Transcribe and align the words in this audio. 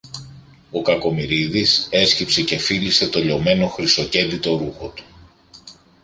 Ο 0.71 0.81
Κακομοιρίδης 0.81 1.87
έσκυψε 1.91 2.41
και 2.41 2.57
φίλησε 2.57 3.09
το 3.09 3.19
λιωμένο 3.19 3.67
χρυσοκέντητο 3.67 4.55
ρούχο 4.57 4.89
του. 4.89 5.03